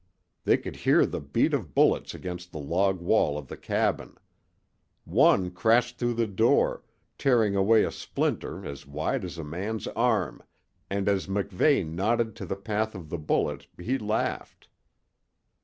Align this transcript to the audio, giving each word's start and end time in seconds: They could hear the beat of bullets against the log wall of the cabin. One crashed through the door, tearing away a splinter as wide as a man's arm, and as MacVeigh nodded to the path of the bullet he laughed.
They 0.45 0.57
could 0.57 0.77
hear 0.77 1.05
the 1.05 1.21
beat 1.21 1.53
of 1.53 1.75
bullets 1.75 2.15
against 2.15 2.51
the 2.51 2.57
log 2.59 2.99
wall 2.99 3.37
of 3.37 3.49
the 3.49 3.55
cabin. 3.55 4.15
One 5.05 5.51
crashed 5.51 5.99
through 5.99 6.15
the 6.15 6.25
door, 6.25 6.81
tearing 7.19 7.55
away 7.55 7.83
a 7.83 7.91
splinter 7.91 8.65
as 8.65 8.87
wide 8.87 9.23
as 9.23 9.37
a 9.37 9.43
man's 9.43 9.85
arm, 9.89 10.41
and 10.89 11.07
as 11.07 11.27
MacVeigh 11.27 11.83
nodded 11.85 12.35
to 12.37 12.47
the 12.47 12.55
path 12.55 12.95
of 12.95 13.09
the 13.09 13.19
bullet 13.19 13.67
he 13.79 13.99
laughed. 13.99 14.69